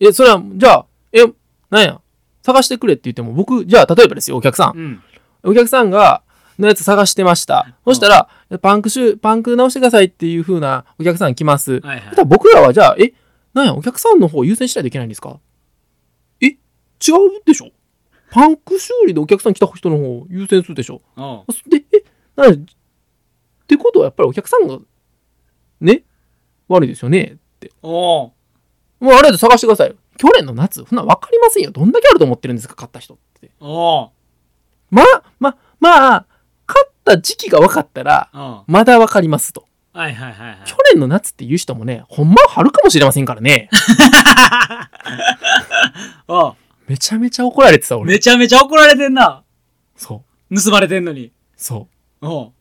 [0.00, 1.24] えそれはじゃあえ
[1.70, 2.00] なんや？
[2.48, 4.78] 探してくれって言っても僕じゃあ例えばですよお客さん。
[4.78, 5.02] うん。
[5.42, 6.22] お客さんが、
[6.58, 7.76] のやつ探してました。
[7.84, 8.28] そしたら、
[8.60, 11.80] パンクシュー、パンク直してくださいっていう風なお客さん来ます。
[11.80, 12.16] はいはい。
[12.16, 13.12] ら僕らはじゃあ、え、
[13.54, 15.38] なんや、お客さんの方を優先しないといけないんですか？
[16.40, 16.56] え違う
[17.46, 17.70] でしょ？
[18.32, 21.00] パンク修理でお客さん来た人の方を優先するでしょ？
[21.68, 22.02] で、え、
[22.34, 22.58] なんやっ
[23.68, 24.78] てことはやっぱりお客さんが、
[25.80, 26.02] ね、
[26.66, 27.36] 悪いですよね？
[27.36, 27.70] って。
[27.82, 28.32] おう
[28.98, 29.94] もうあれで探してくださいよ。
[30.18, 31.70] 去年の夏、そんなん分かりませんよ。
[31.70, 33.50] どんだけあると思ってるんですか、買った人って。
[33.60, 34.10] おう
[34.90, 36.26] まあ、ま、まあ、
[36.66, 39.66] 買った時期が分かったら、まだ分かりますと。
[39.94, 43.68] はいはいはいはい去年の夏っていう人もね、ほんまは春かもしれませんからね。
[46.28, 46.54] おう
[46.86, 48.12] めちゃめちゃ怒られてた、俺。
[48.12, 49.42] めちゃめちゃ怒られてんな
[49.96, 50.62] そう。
[50.62, 51.88] 盗まれてんのにそ
[52.22, 52.52] おう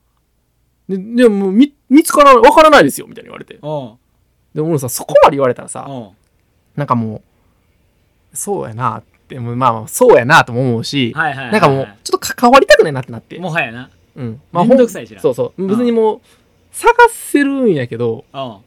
[0.90, 0.98] う。
[0.98, 3.56] で、でも、み、見つから、分からないですよ、みたいに言われて。
[3.56, 4.00] でも、
[4.70, 5.88] 俺さ、そこまで言われたらさ、
[6.76, 7.22] なんかもう、
[8.38, 11.52] そうやなって、まあまあ、そうやなとも思うし、はいはいはいはい。
[11.54, 13.38] なんかもう、ちょっと関わりたくないなってなって。
[13.40, 13.90] もはやな。
[14.16, 14.42] うん。
[14.54, 15.20] めんどくさいしな。
[15.20, 15.68] そうそう。
[15.68, 16.22] 別にもう、
[16.72, 18.60] 探せるんやけど、おう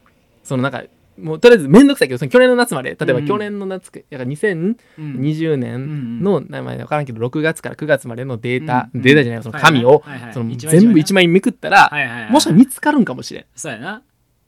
[0.43, 0.83] そのなんか、
[1.19, 3.23] もうとりあえずめんどくさいけど、その去年の夏まで、例えうん。
[3.23, 9.03] ば去年の夏、だから2020うん年の、名前わからんけど、6月から9月までのデータ、うん。
[9.03, 10.35] データじゃない、その紙を、はいはいはい。
[10.35, 13.45] その全部一枚めくったら、はいはいはいもしか見つかるんかもしれん。
[13.55, 14.03] そうやな。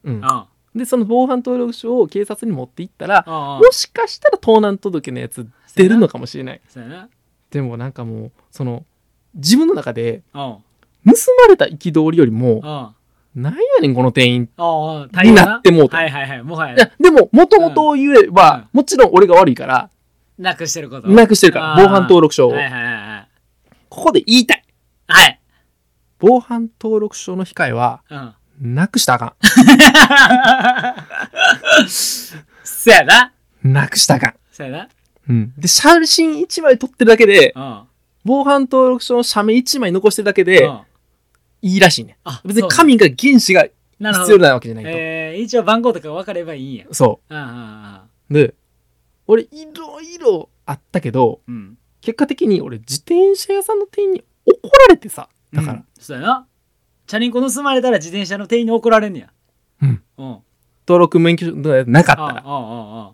[0.05, 0.25] うん。
[0.25, 6.61] おうで、その防犯登録書を警察に持っていったら、おうおうもしかしたら盗難届のやつ出るのかもしれない。
[6.69, 7.09] そうやな。
[7.51, 8.85] でもなんかもう、その、
[9.35, 10.63] 自分の中で、盗
[11.05, 12.95] まれた憤りよりも、
[13.35, 14.49] なんやねん、この店員。
[15.25, 15.57] にな。
[15.59, 15.99] ってもうた。
[15.99, 16.75] はいはいはいもはや。
[16.75, 19.91] いや、でも、もともと言えば、もちろん俺が悪いから、
[20.39, 21.09] なくしてること。
[21.09, 22.51] なくしてるから、あー防犯登録書を。
[22.53, 23.29] はいはいはいはい。
[23.89, 24.65] ここで言いたい。
[25.07, 25.41] はい。
[26.19, 30.97] 防犯登録書の控えは、うんなくしたらあか
[31.89, 33.33] そやな。
[33.65, 33.73] ん。
[33.73, 34.35] なくしたらあかん。
[34.53, 34.89] そやな。
[35.29, 35.53] うん。
[35.59, 37.83] で、写真1枚撮ってるだけでう、ん。
[38.25, 40.81] 防犯登録書の写メ1枚残してるだけでうん
[41.65, 42.19] いいらしいね。
[42.25, 43.67] あ別に紙が原子が
[44.01, 44.45] なるほ必要ど。
[44.45, 44.91] なわけじゃないと。
[44.91, 46.87] えー、一応番号とか分かればいいんや。
[46.91, 48.35] そうんうんう。
[48.35, 48.55] で、
[49.29, 51.55] 俺、いろいろあったけど、うん。
[51.55, 51.79] うん。
[52.01, 55.29] 結果的に俺、自転車屋さんの店員に怒られてさ。
[55.53, 55.85] だから、うん。
[56.01, 56.47] そうやな。
[57.13, 59.31] チャリンコ盗まれたら自転車の店員に怒られんねや。
[59.83, 60.03] うん。
[60.17, 60.39] うん。
[60.89, 62.29] 登録免許証がなかったら。
[62.29, 63.13] ああああ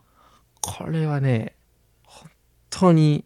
[0.61, 1.57] これはね、
[2.05, 2.31] 本
[2.71, 3.25] 当に、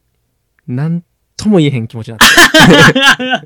[0.67, 1.05] なん
[1.37, 3.45] とも言えへん気持ちになっ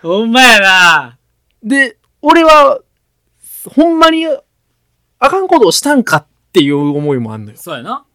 [0.00, 0.08] た。
[0.08, 1.18] ほんまやな。
[1.62, 2.80] で、俺は、
[3.74, 7.58] ほんまに、あかんことをしたんかっていう思いもあんのよ。
[7.58, 8.06] そうやな。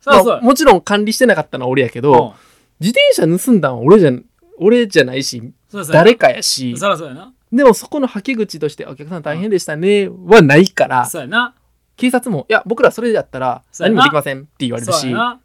[0.00, 0.40] そうそうまあ。
[0.40, 2.32] もちろん管理してなかったのは俺やけど、うん
[2.80, 4.10] 自転車盗んだんは俺じゃ、
[4.58, 7.32] 俺じゃないし、そうそうやな誰かやし、そらそうやな。
[7.52, 11.54] でもそこのはけ口として、お客さん大変でしたね、はないから、そうやな。
[11.96, 15.40] 警察も、いや、僕らそれだったらそうやな何もできませんって言われるし、そうやな。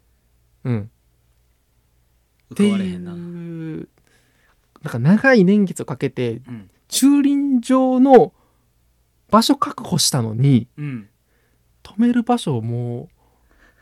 [0.64, 0.90] うん。
[2.52, 3.12] って報われへんな。
[3.12, 3.88] いう、
[4.82, 6.70] なんか長い年月をかけて、うん。
[6.88, 8.32] 駐輪場の
[9.30, 11.08] 場所確保したのに、うん。
[11.82, 13.08] 止める場所もう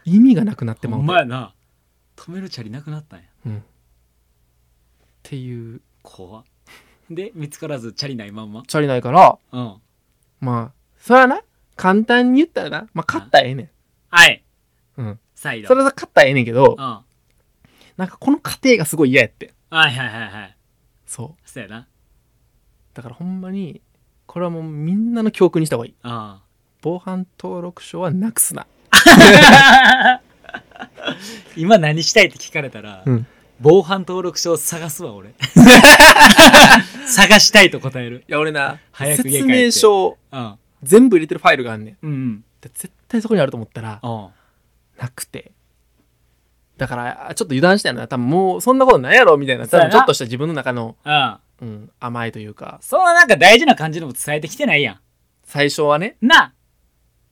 [0.05, 1.55] 意味がなくなってまほうんまやな。
[2.17, 3.27] 止めるチャリなくなったんや。
[5.23, 6.45] ていう怖っ
[7.11, 8.63] で、見つからずチャリないまんま。
[8.67, 9.77] チャリないからうん。
[10.41, 11.41] まあそれはな
[11.77, 13.71] 簡単に言ったらなまあ勝ったらええね
[14.11, 14.43] はい。
[14.99, 15.69] んうん再度。
[15.69, 16.83] それは勝ったらええねんけどうん。
[16.83, 17.03] は
[17.97, 20.57] なんかこの過程がすごい嫌やっていはいはいはい。
[21.07, 21.87] そうそうやな。
[22.95, 23.81] だからほんまに
[24.27, 26.43] これはもうみんなの教訓にした方がいいあ
[26.83, 30.21] 防犯登録書はなくすなあ。
[31.57, 33.27] 今何したいって聞かれたら、うん
[33.61, 35.35] 防犯登録書を探すわ俺。
[37.07, 38.25] 探したいと答える。
[38.29, 40.55] いや俺な早く説明書うん。
[40.83, 41.97] 全部入れてるファイルがあんねん。
[42.03, 44.29] うん絶対そこにあると思ったらうん。
[44.99, 45.53] なくて。
[46.77, 48.07] だからあちょっと油断したよな。
[48.07, 49.67] 多分もうそんなことないやろみたいな。
[49.67, 51.37] 多分ちょっとした自分の中の、うん。
[51.59, 52.79] うん、甘いというか。
[52.83, 55.01] そんななんか大事な感じのも伝えてきてないや
[55.45, 56.17] 最初はね。
[56.23, 56.53] んな。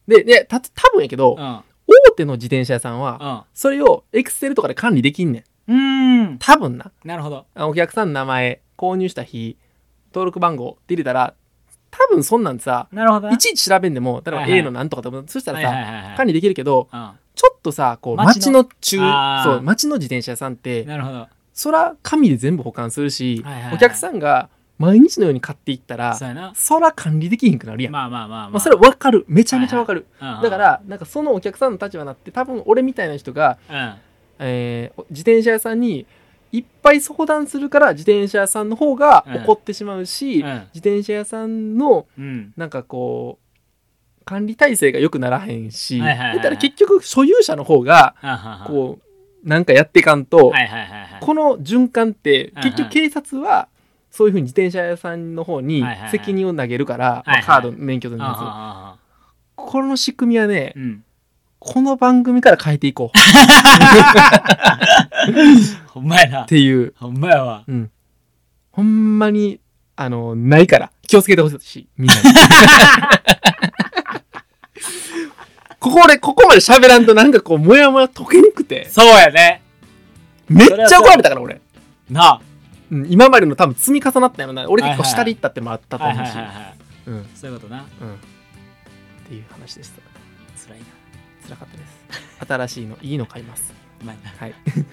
[0.09, 1.63] ででた多分やけど、うん。
[1.87, 3.51] 大手の自転車屋さんはうん。
[3.53, 6.39] それをエクセルとかで管理できんねんうーん。
[6.39, 6.91] 多分な。
[7.05, 7.47] なるほど。
[7.55, 9.57] あお客さんの名前購入した日
[10.13, 11.35] 登録番号って入れたら
[11.91, 13.35] 多分そんなんさなるほどな。
[13.35, 14.59] いちいち調べんでも例えばはいはい。
[14.61, 16.17] A のなんとか多分そしたらはいさ、はいはいはい。
[16.17, 17.11] 管理できるけどうん。
[17.35, 21.29] ちょっとさこう街街のの中そう街の自転車屋さんってなるほど。
[21.53, 23.75] そら紙で全部保管するし、はいはいはい。
[23.75, 26.19] お客さんが毎日のように買っていったら
[26.55, 28.51] そら管理できひんくなるやん、ままあまあまあ。
[28.51, 29.25] まああ、それ分かる。
[29.29, 30.43] めちゃめちゃ分かる、うんうん。
[30.43, 33.95] だからなんかそのお客さんの立場になって多分俺みたいな人が、うん
[34.39, 36.07] えー自転車屋さんに
[36.53, 40.49] いっぱい相談するから自転車屋さんの方が怒ってしまうし、うん。
[40.73, 42.53] 自転車屋さんのうん。
[42.57, 48.15] なんかこう管理体制が良くならへんし、だから結局所有者の方が
[48.67, 48.99] こ
[49.45, 51.01] うなんかやっていかんと、はいはいはいはい。
[51.01, 53.69] はいこの循環ってはい結局警察は
[54.11, 58.97] そういうふうに自転車屋さんの方に責任を投げるから、はいはいまあカード免許証のやつあ
[59.57, 61.05] この仕組みはねーうん
[61.67, 63.19] この番組から変えていこう。
[65.89, 66.43] ほんまやな。
[66.43, 67.65] っていう、ほんまやわ。
[67.67, 67.91] うん、
[68.71, 69.61] ほんまに
[69.97, 70.93] あのないから。
[71.07, 71.61] 気をつけてほしい。
[71.61, 72.21] しみんなに。
[75.81, 78.87] ここでここまで喋らんとなんかこうモヤモヤ解けんくて。
[78.91, 79.63] そうやね。
[80.49, 81.63] めっちゃ怒られたから俺、
[82.11, 82.41] なあ
[82.91, 86.33] うん、今までの多分積み重なったよな俺結構下で行ったってのもあったとはい思うし、
[87.35, 87.81] そういうことな。
[87.81, 87.85] っ
[89.27, 90.04] ていう話でした
[91.47, 92.47] 辛かったです。
[92.47, 93.73] 新しいのいいの買います。
[94.03, 94.55] お前なはい。
[94.67, 94.85] すい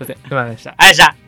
[0.00, 0.16] ません。
[0.16, 0.74] ありがとうございました。
[0.76, 1.25] あいしゃ